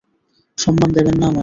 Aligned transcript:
সম্মান 0.57 0.89
দেবেন 0.91 1.15
না 1.15 1.25
আমায়। 1.27 1.39